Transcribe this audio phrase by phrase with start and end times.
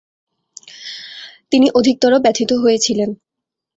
[1.51, 3.09] তিনি অধিকতর ব্যথিত হয়েছিলেন।